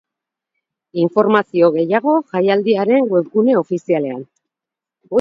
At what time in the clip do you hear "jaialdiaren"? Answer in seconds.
2.33-3.09